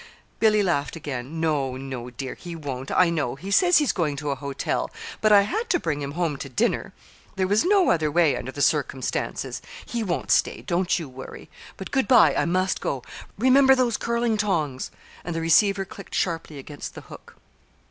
Billy 0.39 0.63
laughed 0.63 0.95
again. 0.95 1.39
"No, 1.39 1.77
no, 1.77 2.09
dear; 2.09 2.33
he 2.33 2.55
won't, 2.55 2.89
I 2.89 3.11
know. 3.11 3.35
He 3.35 3.51
says 3.51 3.77
he's 3.77 3.91
going 3.91 4.15
to 4.15 4.31
a 4.31 4.35
hotel. 4.35 4.89
But 5.21 5.31
I 5.31 5.43
had 5.43 5.69
to 5.69 5.79
bring 5.79 6.01
him 6.01 6.13
home 6.13 6.37
to 6.37 6.49
dinner; 6.49 6.91
there 7.35 7.45
was 7.45 7.63
no 7.63 7.91
other 7.91 8.09
way, 8.09 8.35
under 8.35 8.51
the 8.51 8.63
circumstances. 8.63 9.61
He 9.85 10.01
won't 10.01 10.31
stay. 10.31 10.63
Don't 10.63 10.97
you 10.97 11.07
worry. 11.07 11.51
But 11.77 11.91
good 11.91 12.07
by. 12.07 12.33
I 12.33 12.45
must 12.45 12.81
go. 12.81 13.03
Remember 13.37 13.75
those 13.75 13.95
curling 13.97 14.37
tongs!" 14.37 14.89
And 15.23 15.35
the 15.35 15.41
receiver 15.41 15.85
clicked 15.85 16.15
sharply 16.15 16.57
against 16.57 16.95
the 16.95 17.01
hook. 17.01 17.35